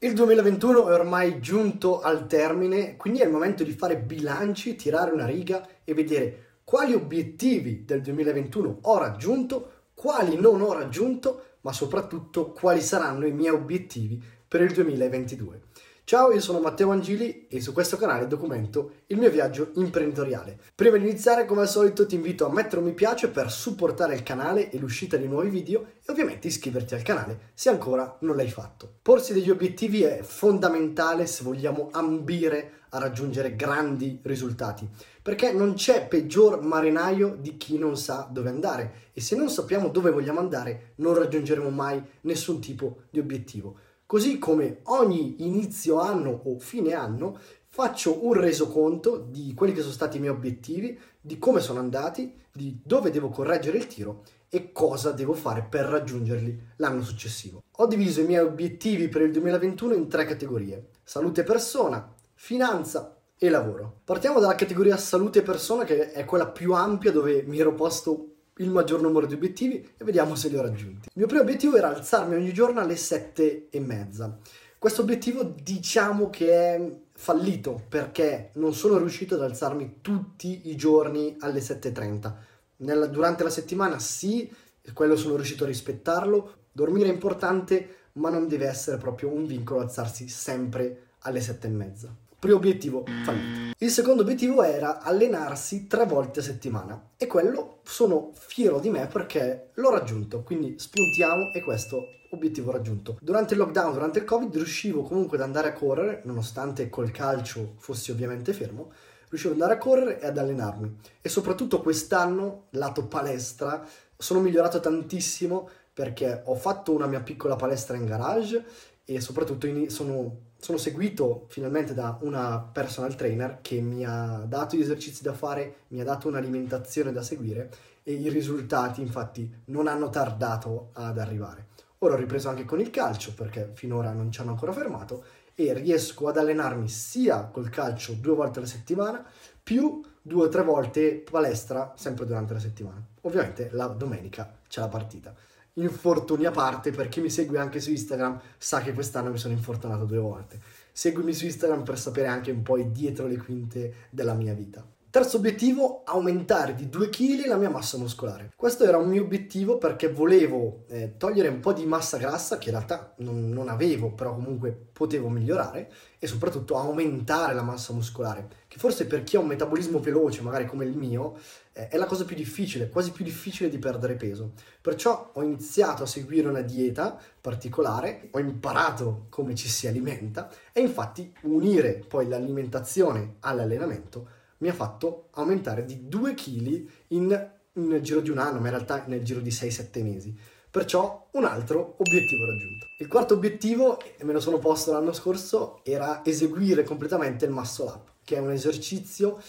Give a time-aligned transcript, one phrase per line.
[0.00, 5.10] Il 2021 è ormai giunto al termine, quindi è il momento di fare bilanci, tirare
[5.10, 11.72] una riga e vedere quali obiettivi del 2021 ho raggiunto, quali non ho raggiunto, ma
[11.72, 15.62] soprattutto quali saranno i miei obiettivi per il 2022.
[16.08, 20.58] Ciao, io sono Matteo Angili e su questo canale documento il mio viaggio imprenditoriale.
[20.74, 24.14] Prima di iniziare, come al solito, ti invito a mettere un mi piace per supportare
[24.14, 28.36] il canale e l'uscita di nuovi video e ovviamente iscriverti al canale se ancora non
[28.36, 28.90] l'hai fatto.
[29.02, 34.88] Porsi degli obiettivi è fondamentale se vogliamo ambire a raggiungere grandi risultati,
[35.20, 39.88] perché non c'è peggior marinaio di chi non sa dove andare e se non sappiamo
[39.88, 43.80] dove vogliamo andare non raggiungeremo mai nessun tipo di obiettivo.
[44.08, 49.92] Così come ogni inizio anno o fine anno faccio un resoconto di quelli che sono
[49.92, 54.72] stati i miei obiettivi, di come sono andati, di dove devo correggere il tiro e
[54.72, 57.62] cosa devo fare per raggiungerli l'anno successivo.
[57.70, 63.50] Ho diviso i miei obiettivi per il 2021 in tre categorie: salute persona, finanza e
[63.50, 64.00] lavoro.
[64.04, 68.27] Partiamo dalla categoria salute persona che è quella più ampia dove mi ero posto
[68.58, 71.08] il maggior numero di obiettivi e vediamo se li ho raggiunti.
[71.08, 74.38] Il mio primo obiettivo era alzarmi ogni giorno alle sette e mezza.
[74.78, 81.36] Questo obiettivo diciamo che è fallito perché non sono riuscito ad alzarmi tutti i giorni
[81.40, 82.32] alle 7.30.
[82.76, 84.48] Nella, durante la settimana sì,
[84.92, 86.54] quello sono riuscito a rispettarlo.
[86.70, 91.70] Dormire è importante, ma non deve essere proprio un vincolo alzarsi sempre alle sette e
[91.70, 92.14] mezza.
[92.40, 93.74] Primo obiettivo fallito.
[93.78, 99.08] Il secondo obiettivo era allenarsi tre volte a settimana e quello sono fiero di me
[99.08, 101.96] perché l'ho raggiunto, quindi spuntiamo e questo
[102.30, 103.18] obiettivo raggiunto.
[103.20, 107.74] Durante il lockdown, durante il covid, riuscivo comunque ad andare a correre, nonostante col calcio
[107.78, 108.92] fossi ovviamente fermo,
[109.30, 110.96] riuscivo ad andare a correre e ad allenarmi.
[111.20, 113.84] E soprattutto quest'anno, lato palestra,
[114.16, 118.64] sono migliorato tantissimo perché ho fatto una mia piccola palestra in garage
[119.10, 124.76] e soprattutto in, sono sono seguito finalmente da una personal trainer che mi ha dato
[124.76, 127.70] gli esercizi da fare, mi ha dato un'alimentazione da seguire
[128.02, 131.66] e i risultati infatti non hanno tardato ad arrivare.
[131.98, 135.24] Ora ho ripreso anche con il calcio perché finora non ci hanno ancora fermato
[135.54, 139.24] e riesco ad allenarmi sia col calcio due volte alla settimana
[139.62, 143.04] più due o tre volte palestra sempre durante la settimana.
[143.22, 145.34] Ovviamente la domenica c'è la partita
[145.82, 149.54] infortuni a parte, per chi mi segue anche su Instagram sa che quest'anno mi sono
[149.54, 150.60] infortunato due volte.
[150.92, 154.84] Seguimi su Instagram per sapere anche un po' dietro le quinte della mia vita.
[155.10, 158.52] Terzo obiettivo, aumentare di 2 kg la mia massa muscolare.
[158.54, 162.68] Questo era un mio obiettivo perché volevo eh, togliere un po' di massa grassa che
[162.68, 168.48] in realtà non, non, avevo, però comunque potevo migliorare e soprattutto aumentare la massa muscolare,
[168.68, 171.38] che forse per chi ha un metabolismo veloce, magari come il mio,
[171.72, 174.52] eh, è la cosa più difficile, quasi più difficile di perdere peso.
[174.82, 180.82] Perciò ho iniziato a seguire una dieta particolare, ho imparato come ci si alimenta e
[180.82, 188.20] infatti unire poi l'alimentazione all'allenamento mi ha fatto aumentare di 2 kg in, nel giro
[188.20, 190.36] di un anno, ma in realtà nel giro di 6-7 mesi.
[190.70, 192.86] Perciò un altro obiettivo raggiunto.
[192.98, 197.86] Il quarto obiettivo, e me lo sono posto l'anno scorso, era eseguire completamente il muscle
[197.86, 199.40] up, che è un esercizio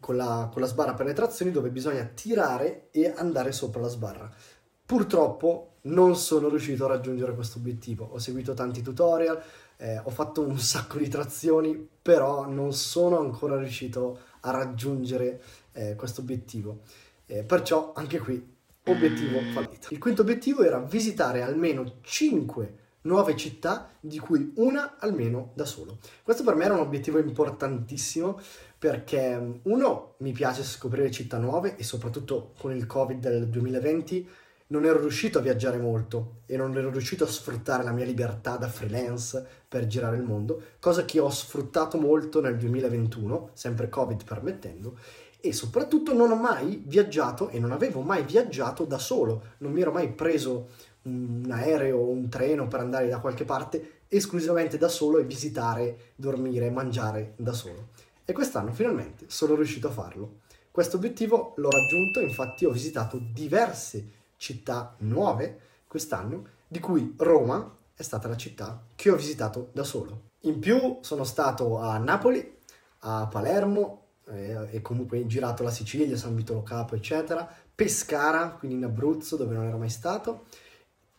[0.00, 4.30] con la, con la sbarra penetrazioni dove bisogna tirare e andare sopra la sbarra.
[4.84, 8.08] Purtroppo non sono riuscito a raggiungere questo obiettivo.
[8.12, 9.42] Ho seguito tanti tutorial,
[9.76, 15.40] eh, ho fatto un sacco di trazioni, però non sono ancora riuscito a raggiungere
[15.72, 16.80] eh, questo obiettivo.
[17.26, 19.88] Eh, perciò anche qui obiettivo fallito.
[19.90, 25.98] Il quinto obiettivo era visitare almeno 5 nuove città, di cui una almeno da solo.
[26.22, 28.38] Questo per me era un obiettivo importantissimo
[28.78, 34.28] perché uno mi piace scoprire città nuove e soprattutto con il Covid del 2020
[34.68, 38.56] non ero riuscito a viaggiare molto e non ero riuscito a sfruttare la mia libertà
[38.56, 44.24] da freelance per girare il mondo, cosa che ho sfruttato molto nel 2021, sempre Covid
[44.24, 44.98] permettendo,
[45.40, 49.80] e soprattutto non ho mai viaggiato e non avevo mai viaggiato da solo, non mi
[49.80, 50.68] ero mai preso
[51.02, 56.12] un aereo o un treno per andare da qualche parte esclusivamente da solo e visitare,
[56.16, 57.90] dormire, mangiare da solo.
[58.24, 60.40] E quest'anno finalmente sono riuscito a farlo.
[60.72, 68.02] Questo obiettivo l'ho raggiunto, infatti ho visitato diverse città nuove quest'anno, di cui Roma è
[68.02, 70.30] stata la città che ho visitato da solo.
[70.40, 72.56] In più sono stato a Napoli,
[73.00, 78.76] a Palermo eh, e comunque girato la Sicilia, San Vito Lo Capo, eccetera, Pescara, quindi
[78.76, 80.44] in Abruzzo dove non ero mai stato,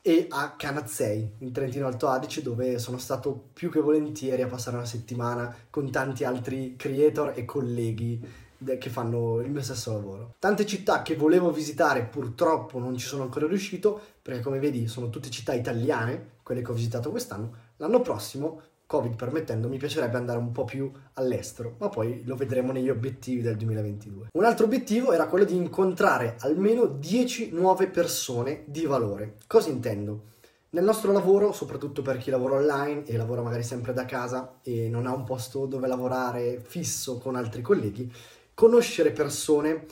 [0.01, 4.77] e a Canazzei, in Trentino Alto Adige, dove sono stato più che volentieri a passare
[4.77, 8.45] una settimana con tanti altri creator e colleghi
[8.77, 10.35] che fanno il mio stesso lavoro.
[10.39, 15.09] Tante città che volevo visitare purtroppo non ci sono ancora riuscito perché come vedi sono
[15.09, 20.39] tutte città italiane, quelle che ho visitato quest'anno, L'anno prossimo Covid permettendo, mi piacerebbe andare
[20.39, 24.29] un po' più all'estero, ma poi lo vedremo negli obiettivi del 2022.
[24.31, 29.35] Un altro obiettivo era quello di incontrare almeno 10 nuove persone di valore.
[29.45, 30.35] Cosa intendo?
[30.69, 34.89] Nel nostro lavoro, soprattutto per chi lavora online e lavora magari sempre da casa e
[34.89, 38.11] non ha un posto dove lavorare fisso con altri colleghi,
[38.57, 39.85] conoscere persone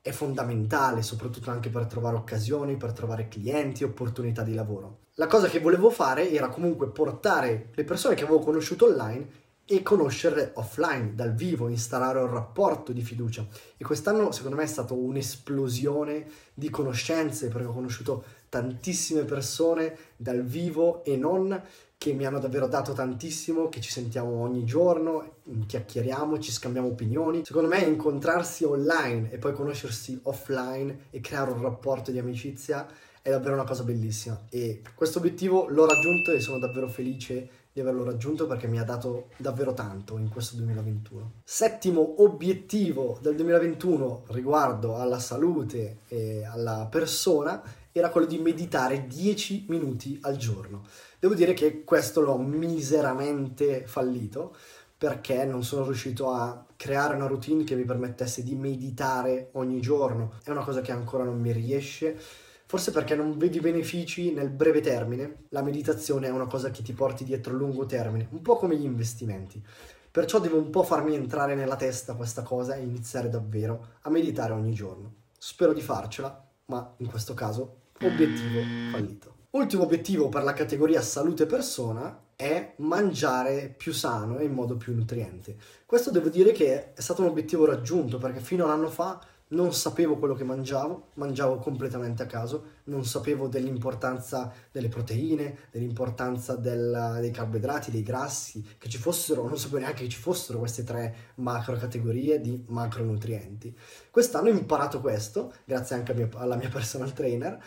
[0.00, 5.06] è fondamentale, soprattutto anche per trovare occasioni, per trovare clienti, opportunità di lavoro.
[5.14, 9.82] La cosa che volevo fare era comunque portare le persone che avevo conosciuto online e
[9.82, 13.44] conoscerle offline, dal vivo, installare un rapporto di fiducia.
[13.76, 16.24] E quest'anno secondo me è stata un'esplosione
[16.54, 21.60] di conoscenze perché ho conosciuto tantissime persone dal vivo e non
[22.02, 27.44] che mi hanno davvero dato tantissimo, che ci sentiamo ogni giorno, chiacchieriamo, ci scambiamo opinioni.
[27.44, 32.88] Secondo me incontrarsi online e poi conoscersi offline e creare un rapporto di amicizia
[33.22, 37.80] è davvero una cosa bellissima e questo obiettivo l'ho raggiunto e sono davvero felice di
[37.80, 41.34] averlo raggiunto perché mi ha dato davvero tanto in questo 2021.
[41.44, 47.62] Settimo obiettivo del 2021 riguardo alla salute e alla persona
[47.92, 50.82] era quello di meditare 10 minuti al giorno.
[51.22, 54.56] Devo dire che questo l'ho miseramente fallito
[54.98, 60.32] perché non sono riuscito a creare una routine che mi permettesse di meditare ogni giorno.
[60.42, 62.18] È una cosa che ancora non mi riesce.
[62.66, 65.44] Forse perché non vedi benefici nel breve termine.
[65.50, 68.76] La meditazione è una cosa che ti porti dietro a lungo termine, un po' come
[68.76, 69.64] gli investimenti.
[70.10, 74.54] Perciò devo un po' farmi entrare nella testa questa cosa e iniziare davvero a meditare
[74.54, 75.14] ogni giorno.
[75.38, 78.60] Spero di farcela, ma in questo caso obiettivo
[78.90, 79.41] fallito.
[79.54, 84.94] Ultimo obiettivo per la categoria salute persona è mangiare più sano e in modo più
[84.94, 85.56] nutriente.
[85.84, 89.20] Questo devo dire che è stato un obiettivo raggiunto perché fino a un anno fa
[89.48, 96.56] non sapevo quello che mangiavo, mangiavo completamente a caso, non sapevo dell'importanza delle proteine, dell'importanza
[96.56, 100.82] del, dei carboidrati, dei grassi, che ci fossero, non sapevo neanche che ci fossero queste
[100.82, 103.76] tre macro categorie di macronutrienti.
[104.10, 107.62] Quest'anno ho imparato questo, grazie anche mia, alla mia personal trainer,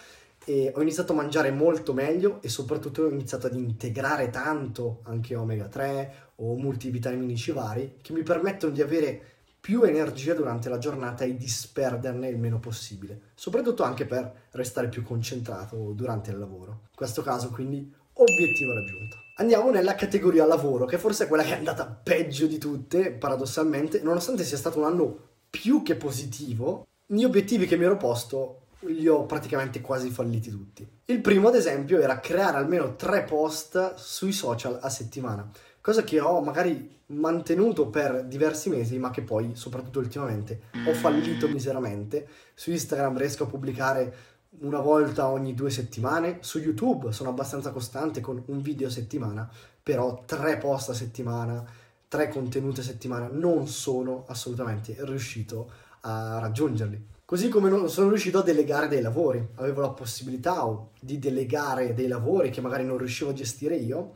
[0.45, 5.35] e ho iniziato a mangiare molto meglio e soprattutto ho iniziato ad integrare tanto anche
[5.35, 9.21] omega 3 o multivitaminici vari che mi permettono di avere
[9.59, 15.01] più energia durante la giornata e disperderne il meno possibile, soprattutto anche per restare più
[15.01, 16.81] concentrato durante il lavoro.
[16.91, 19.17] In questo caso quindi obiettivo raggiunto.
[19.37, 24.01] Andiamo nella categoria lavoro, che forse è quella che è andata peggio di tutte, paradossalmente,
[24.01, 25.19] nonostante sia stato un anno
[25.49, 30.87] più che positivo, gli obiettivi che mi ero posto li ho praticamente quasi falliti tutti.
[31.05, 35.49] Il primo, ad esempio, era creare almeno tre post sui social a settimana,
[35.81, 41.47] cosa che ho magari mantenuto per diversi mesi, ma che poi, soprattutto ultimamente, ho fallito
[41.47, 42.27] miseramente.
[42.53, 44.15] Su Instagram riesco a pubblicare
[44.59, 49.49] una volta ogni due settimane, su YouTube sono abbastanza costante con un video a settimana,
[49.83, 51.63] però tre post a settimana,
[52.07, 55.69] tre contenuti a settimana, non sono assolutamente riuscito
[56.01, 57.13] a raggiungerli.
[57.27, 60.63] Così come non sono riuscito a delegare dei lavori, avevo la possibilità
[60.99, 64.11] di delegare dei lavori che magari non riuscivo a gestire io.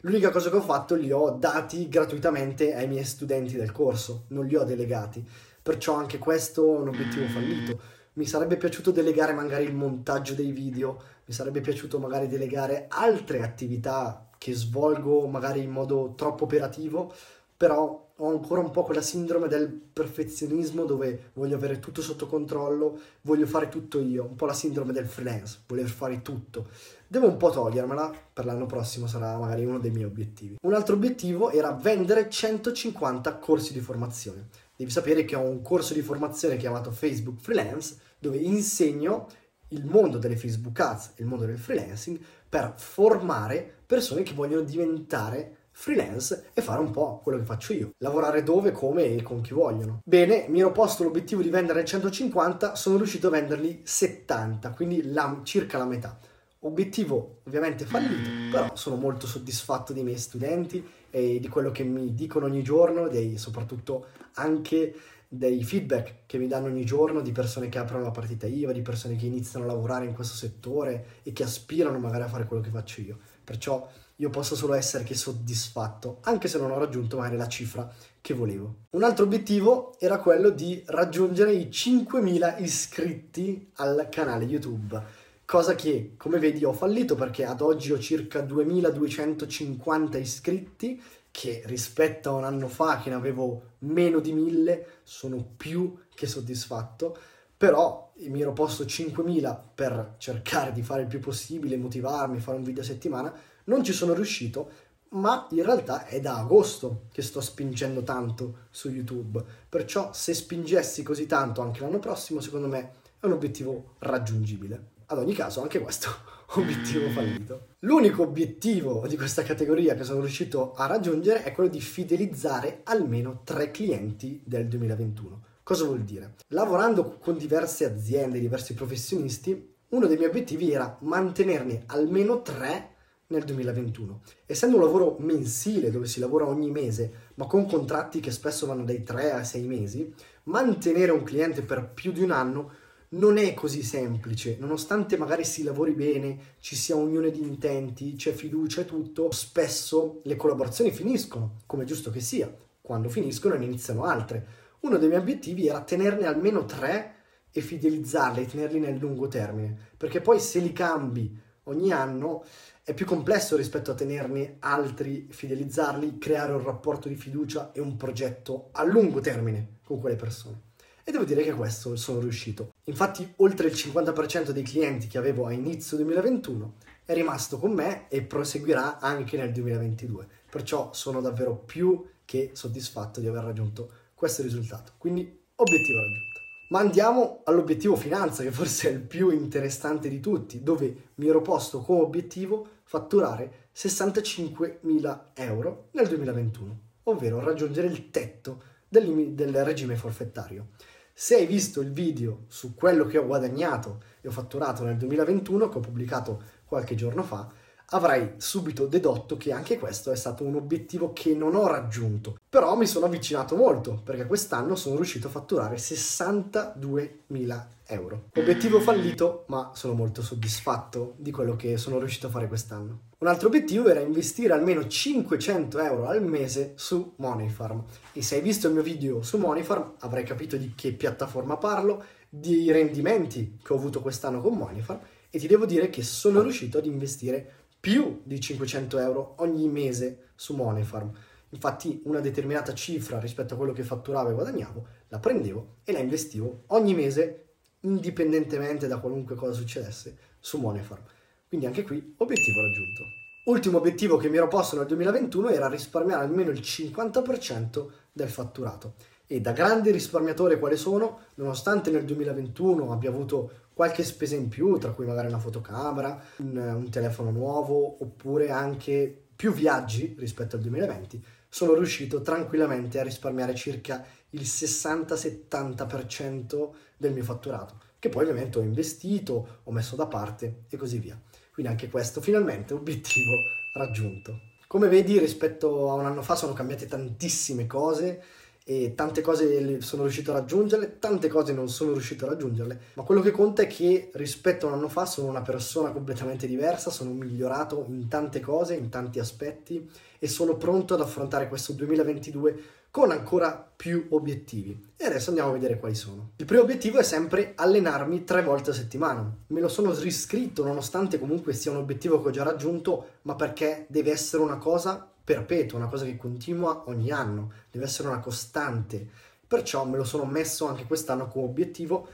[0.00, 4.44] L'unica cosa che ho fatto li ho dati gratuitamente ai miei studenti del corso, non
[4.44, 5.24] li ho delegati.
[5.62, 7.80] Perciò anche questo è un obiettivo fallito.
[8.14, 13.40] Mi sarebbe piaciuto delegare magari il montaggio dei video, mi sarebbe piaciuto magari delegare altre
[13.40, 17.14] attività che svolgo magari in modo troppo operativo,
[17.56, 22.98] però ho ancora un po' quella sindrome del perfezionismo dove voglio avere tutto sotto controllo,
[23.22, 26.68] voglio fare tutto io, un po' la sindrome del freelance, voler fare tutto.
[27.06, 30.56] Devo un po' togliermela, per l'anno prossimo sarà magari uno dei miei obiettivi.
[30.62, 34.48] Un altro obiettivo era vendere 150 corsi di formazione.
[34.76, 39.28] Devi sapere che ho un corso di formazione chiamato Facebook Freelance dove insegno
[39.68, 45.57] il mondo delle Facebook Ads, il mondo del freelancing per formare persone che vogliono diventare
[45.78, 47.92] freelance e fare un po' quello che faccio io.
[47.98, 50.00] Lavorare dove, come e con chi vogliono.
[50.04, 55.40] Bene, mi ero posto l'obiettivo di vendere 150, sono riuscito a venderli 70, quindi la,
[55.44, 56.18] circa la metà.
[56.62, 62.12] Obiettivo ovviamente fallito, però sono molto soddisfatto dei miei studenti e di quello che mi
[62.12, 64.92] dicono ogni giorno, dei, soprattutto anche
[65.28, 68.82] dei feedback che mi danno ogni giorno di persone che aprono la partita IVA, di
[68.82, 72.62] persone che iniziano a lavorare in questo settore e che aspirano magari a fare quello
[72.62, 73.18] che faccio io.
[73.44, 73.88] Perciò
[74.20, 77.88] io posso solo essere che soddisfatto, anche se non ho raggiunto magari la cifra
[78.20, 78.86] che volevo.
[78.90, 85.00] Un altro obiettivo era quello di raggiungere i 5.000 iscritti al canale YouTube,
[85.44, 92.30] cosa che come vedi ho fallito perché ad oggi ho circa 2.250 iscritti, che rispetto
[92.30, 97.16] a un anno fa che ne avevo meno di 1.000 sono più che soddisfatto,
[97.56, 102.64] però mi ero posto 5.000 per cercare di fare il più possibile, motivarmi, fare un
[102.64, 103.32] video a settimana,
[103.68, 104.70] non ci sono riuscito,
[105.10, 109.42] ma in realtà è da agosto che sto spingendo tanto su YouTube.
[109.68, 114.96] Perciò se spingessi così tanto anche l'anno prossimo, secondo me è un obiettivo raggiungibile.
[115.06, 116.10] Ad ogni caso, anche questo
[116.56, 117.68] obiettivo fallito.
[117.80, 123.40] L'unico obiettivo di questa categoria che sono riuscito a raggiungere è quello di fidelizzare almeno
[123.44, 125.42] tre clienti del 2021.
[125.62, 126.34] Cosa vuol dire?
[126.48, 132.96] Lavorando con diverse aziende, diversi professionisti, uno dei miei obiettivi era mantenerne almeno tre
[133.28, 134.20] nel 2021.
[134.46, 138.84] Essendo un lavoro mensile dove si lavora ogni mese, ma con contratti che spesso vanno
[138.84, 142.70] dai 3 a 6 mesi, mantenere un cliente per più di un anno
[143.10, 148.32] non è così semplice, nonostante magari si lavori bene, ci sia unione di intenti, c'è
[148.32, 152.54] fiducia e tutto, spesso le collaborazioni finiscono, come è giusto che sia.
[152.80, 154.46] Quando finiscono ne iniziano altre.
[154.80, 157.14] Uno dei miei obiettivi era tenerne almeno tre
[157.50, 162.44] e fidelizzarli, tenerli nel lungo termine, perché poi se li cambi ogni anno
[162.82, 167.96] è più complesso rispetto a tenerne altri, fidelizzarli, creare un rapporto di fiducia e un
[167.96, 170.66] progetto a lungo termine con quelle persone.
[171.04, 172.72] E devo dire che questo sono riuscito.
[172.84, 178.08] Infatti, oltre il 50% dei clienti che avevo a inizio 2021 è rimasto con me
[178.08, 180.26] e proseguirà anche nel 2022.
[180.50, 184.92] Perciò sono davvero più che soddisfatto di aver raggiunto questo risultato.
[184.98, 185.22] Quindi,
[185.54, 186.37] obiettivo raggiunto.
[186.68, 191.40] Ma andiamo all'obiettivo finanza, che forse è il più interessante di tutti, dove mi ero
[191.40, 199.96] posto come obiettivo fatturare 65.000 euro nel 2021, ovvero raggiungere il tetto del, del regime
[199.96, 200.68] forfettario.
[201.12, 205.68] Se hai visto il video su quello che ho guadagnato e ho fatturato nel 2021,
[205.68, 207.50] che ho pubblicato qualche giorno fa,
[207.90, 212.38] avrai subito dedotto che anche questo è stato un obiettivo che non ho raggiunto.
[212.48, 218.24] Però mi sono avvicinato molto, perché quest'anno sono riuscito a fatturare 62.000 euro.
[218.34, 223.06] Obiettivo fallito, ma sono molto soddisfatto di quello che sono riuscito a fare quest'anno.
[223.18, 227.84] Un altro obiettivo era investire almeno 500 euro al mese su Moneyfarm.
[228.12, 232.04] E se hai visto il mio video su Moneyfarm avrai capito di che piattaforma parlo,
[232.28, 236.78] di rendimenti che ho avuto quest'anno con Moneyfarm e ti devo dire che sono riuscito
[236.78, 241.10] ad investire più di 500 euro ogni mese su Moneyfarm.
[241.50, 245.98] Infatti una determinata cifra rispetto a quello che fatturavo e guadagnavo la prendevo e la
[245.98, 247.44] investivo ogni mese
[247.80, 251.02] indipendentemente da qualunque cosa succedesse su Moneyfarm.
[251.48, 253.02] Quindi anche qui obiettivo raggiunto.
[253.46, 258.94] Ultimo obiettivo che mi ero posto nel 2021 era risparmiare almeno il 50% del fatturato.
[259.30, 264.78] E da grande risparmiatore quale sono, nonostante nel 2021 abbia avuto qualche spesa in più,
[264.78, 270.62] tra cui magari una fotocamera, un, un telefono nuovo, oppure anche più viaggi rispetto al
[270.62, 278.58] 2020, sono riuscito tranquillamente a risparmiare circa il 60-70% del mio fatturato, che poi ovviamente
[278.58, 281.20] ho investito, ho messo da parte e così via.
[281.52, 283.34] Quindi anche questo finalmente obiettivo
[283.74, 284.46] raggiunto.
[284.66, 288.22] Come vedi rispetto a un anno fa sono cambiate tantissime cose
[288.70, 293.02] e tante cose sono riuscito a raggiungerle, tante cose non sono riuscito a raggiungerle, ma
[293.02, 296.90] quello che conta è che rispetto a un anno fa sono una persona completamente diversa,
[296.90, 302.62] sono migliorato in tante cose, in tanti aspetti e sono pronto ad affrontare questo 2022
[302.90, 304.78] con ancora più obiettivi.
[304.98, 306.32] E adesso andiamo a vedere quali sono.
[306.36, 309.34] Il primo obiettivo è sempre allenarmi tre volte a settimana.
[309.46, 313.86] Me lo sono riscritto nonostante comunque sia un obiettivo che ho già raggiunto, ma perché
[313.88, 319.06] deve essere una cosa perpetua, una cosa che continua ogni anno, deve essere una costante.
[319.46, 322.08] Perciò me lo sono messo anche quest'anno come obiettivo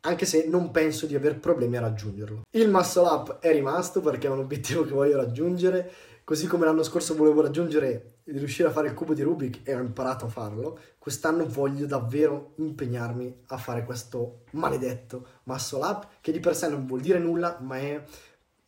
[0.00, 2.42] anche se non penso di aver problemi a raggiungerlo.
[2.50, 5.90] Il muscle up è rimasto perché è un obiettivo che voglio raggiungere
[6.28, 9.74] Così come l'anno scorso volevo raggiungere di riuscire a fare il cubo di Rubik e
[9.74, 16.30] ho imparato a farlo, quest'anno voglio davvero impegnarmi a fare questo maledetto muscle up, che
[16.30, 18.04] di per sé non vuol dire nulla, ma è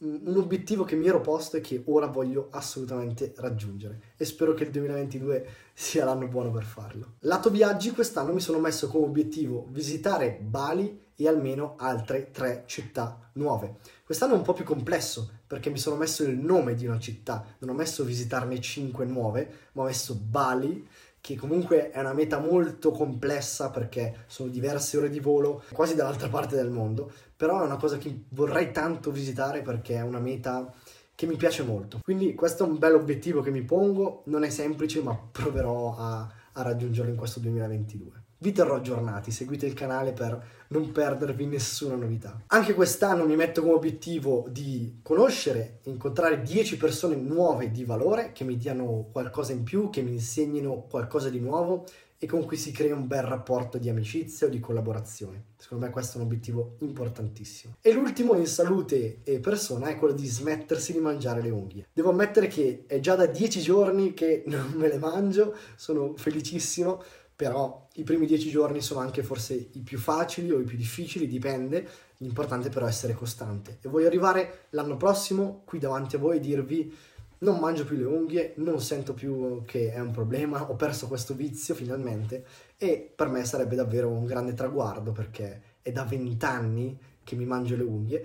[0.02, 4.64] un obiettivo che mi ero posto e che ora voglio assolutamente raggiungere e spero che
[4.64, 7.14] il 2022 sia l'anno buono per farlo.
[7.20, 13.30] Lato viaggi, quest'anno mi sono messo come obiettivo visitare Bali e almeno altre tre città
[13.34, 13.76] nuove.
[14.02, 17.44] Quest'anno è un po' più complesso perché mi sono messo il nome di una città,
[17.58, 20.86] non ho messo visitarne cinque nuove, ma ho messo Bali,
[21.20, 26.28] che comunque è una meta molto complessa perché sono diverse ore di volo, quasi dall'altra
[26.28, 30.72] parte del mondo, però è una cosa che vorrei tanto visitare perché è una meta
[31.14, 32.00] che mi piace molto.
[32.02, 36.32] Quindi questo è un bel obiettivo che mi pongo, non è semplice ma proverò a,
[36.52, 38.19] a raggiungerlo in questo 2022.
[38.42, 42.42] Vi terrò aggiornati, seguite il canale per non perdervi nessuna novità.
[42.48, 48.44] Anche quest'anno mi metto come obiettivo di conoscere, incontrare 10 persone nuove di valore che
[48.44, 51.84] mi diano qualcosa in più, che mi insegnino qualcosa di nuovo
[52.22, 55.44] e con cui si crea un bel rapporto di amicizia o di collaborazione.
[55.56, 57.76] Secondo me questo è un obiettivo importantissimo.
[57.80, 61.88] E l'ultimo in salute e persona è quello di smettersi di mangiare le unghie.
[61.90, 67.02] Devo ammettere che è già da dieci giorni che non me le mangio, sono felicissimo,
[67.40, 71.26] però i primi dieci giorni sono anche forse i più facili o i più difficili,
[71.26, 71.88] dipende.
[72.18, 73.78] L'importante però è essere costante.
[73.80, 76.94] E voglio arrivare l'anno prossimo qui davanti a voi e dirvi
[77.38, 81.32] non mangio più le unghie, non sento più che è un problema, ho perso questo
[81.32, 82.44] vizio finalmente
[82.76, 87.74] e per me sarebbe davvero un grande traguardo perché è da vent'anni che mi mangio
[87.74, 88.24] le unghie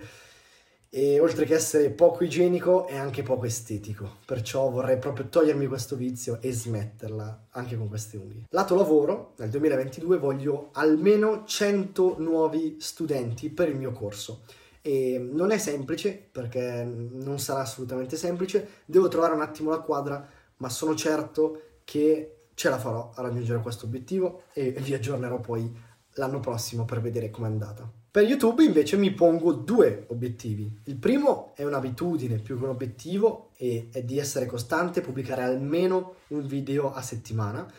[0.96, 5.94] e oltre che essere poco igienico è anche poco estetico, perciò vorrei proprio togliermi questo
[5.94, 8.44] vizio e smetterla anche con queste unghie.
[8.48, 14.44] Lato lavoro, nel 2022 voglio almeno 100 nuovi studenti per il mio corso
[14.80, 20.26] e non è semplice perché non sarà assolutamente semplice, devo trovare un attimo la quadra,
[20.56, 25.70] ma sono certo che ce la farò a raggiungere questo obiettivo e vi aggiornerò poi
[26.12, 27.95] l'anno prossimo per vedere com'è andata.
[28.16, 30.80] Per YouTube invece mi pongo due obiettivi.
[30.84, 36.14] Il primo è un'abitudine più che un obiettivo e è di essere costante, pubblicare almeno
[36.28, 37.70] un video a settimana.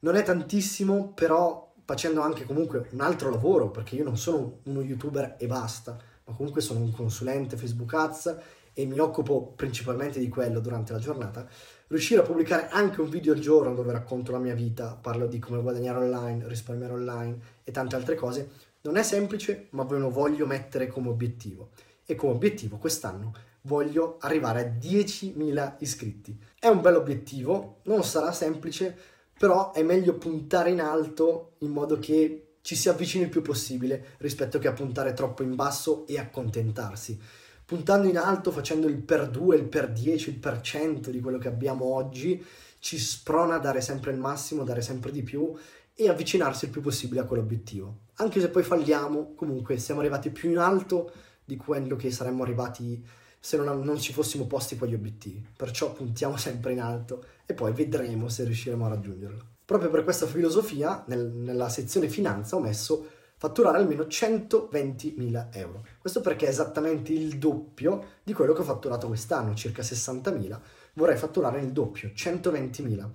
[0.00, 4.82] Non è tantissimo, però facendo anche comunque un altro lavoro, perché io non sono uno
[4.82, 8.36] youtuber e basta, ma comunque sono un consulente Facebook Ads
[8.74, 11.48] e mi occupo principalmente di quello durante la giornata,
[11.86, 15.38] riuscire a pubblicare anche un video al giorno dove racconto la mia vita, parlo di
[15.38, 18.50] come guadagnare online, risparmiare online e tante altre cose,
[18.86, 21.70] non è semplice, ma ve lo voglio mettere come obiettivo.
[22.04, 26.38] E come obiettivo quest'anno voglio arrivare a 10.000 iscritti.
[26.58, 28.96] È un bel obiettivo, non sarà semplice,
[29.36, 34.14] però è meglio puntare in alto in modo che ci si avvicini il più possibile
[34.18, 37.20] rispetto che a puntare troppo in basso e accontentarsi.
[37.64, 41.38] Puntando in alto, facendo il per 2, il per 10, il per 100 di quello
[41.38, 42.44] che abbiamo oggi,
[42.78, 45.52] ci sprona a dare sempre il massimo, dare sempre di più
[45.98, 48.00] e avvicinarsi il più possibile a quell'obiettivo.
[48.16, 51.10] Anche se poi falliamo, comunque siamo arrivati più in alto
[51.42, 53.02] di quello che saremmo arrivati
[53.40, 55.44] se non, non ci fossimo posti quegli obiettivi.
[55.56, 59.54] Perciò puntiamo sempre in alto e poi vedremo se riusciremo a raggiungerlo.
[59.64, 63.06] Proprio per questa filosofia, nel, nella sezione finanza ho messo
[63.38, 65.86] fatturare almeno 120.000 euro.
[65.98, 70.60] Questo perché è esattamente il doppio di quello che ho fatturato quest'anno, circa 60.000.
[70.94, 73.10] Vorrei fatturare il doppio, 120.000.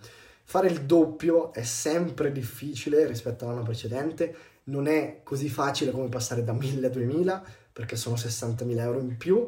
[0.51, 4.35] Fare il doppio è sempre difficile rispetto all'anno precedente,
[4.65, 9.15] non è così facile come passare da 1.000 a 2.000 perché sono 60.000 euro in
[9.15, 9.47] più,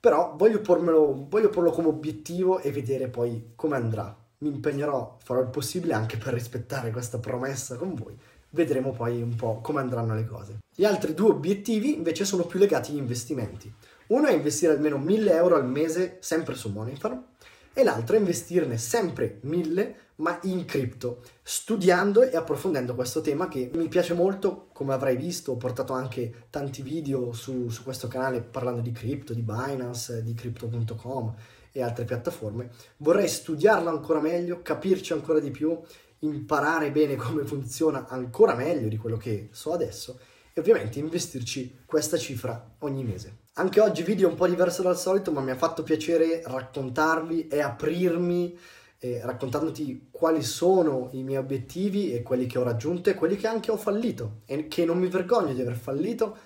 [0.00, 5.42] però voglio, pormelo, voglio porlo come obiettivo e vedere poi come andrà mi impegnerò, farò
[5.42, 8.18] il possibile anche per rispettare questa promessa con voi.
[8.50, 10.58] Vedremo poi un po' come andranno le cose.
[10.74, 13.72] Gli altri due obiettivi invece sono più legati agli investimenti.
[14.08, 17.26] Uno è investire almeno 1000 euro al mese sempre su Moneyfarm
[17.72, 23.70] e l'altro è investirne sempre 1000 ma in cripto, studiando e approfondendo questo tema che
[23.74, 28.40] mi piace molto, come avrai visto, ho portato anche tanti video su, su questo canale
[28.40, 31.34] parlando di cripto, di Binance, di crypto.com
[31.72, 32.70] e altre piattaforme.
[32.98, 35.76] Vorrei studiarlo ancora meglio, capirci ancora di più,
[36.20, 40.20] imparare bene come funziona ancora meglio di quello che so adesso
[40.52, 43.38] e ovviamente investirci questa cifra ogni mese.
[43.54, 47.60] Anche oggi video un po' diverso dal solito, ma mi ha fatto piacere raccontarvi e
[47.60, 48.56] aprirmi
[49.04, 53.48] eh, raccontandoti quali sono i miei obiettivi e quelli che ho raggiunto e quelli che
[53.48, 56.36] anche ho fallito e che non mi vergogno di aver fallito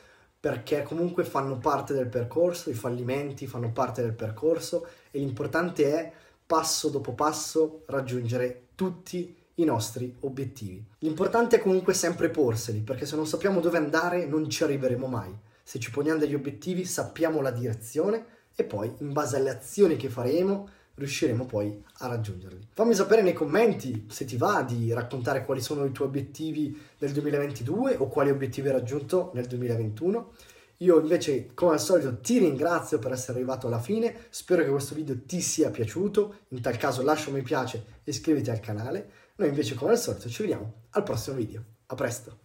[0.41, 6.13] perché comunque fanno parte del percorso, i fallimenti fanno parte del percorso e l'importante è
[6.47, 10.83] passo dopo passo raggiungere tutti i nostri obiettivi.
[11.01, 15.35] L'importante è comunque sempre porseli, perché se non sappiamo dove andare non ci arriveremo mai.
[15.63, 20.09] Se ci poniamo degli obiettivi sappiamo la direzione e poi in base alle azioni che
[20.09, 22.69] faremo riusciremo poi a raggiungerli.
[22.73, 27.13] Fammi sapere nei commenti se ti va di raccontare quali sono i tuoi obiettivi del
[27.13, 30.33] 2022 o quali obiettivi hai raggiunto nel 2021.
[30.81, 34.27] Io invece, come al solito, ti ringrazio per essere arrivato alla fine.
[34.29, 36.41] Spero che questo video ti sia piaciuto.
[36.49, 39.11] In tal caso lascia un mi piace e iscriviti al canale.
[39.37, 41.63] Noi invece, come al solito, ci vediamo al prossimo video.
[41.87, 42.45] A presto!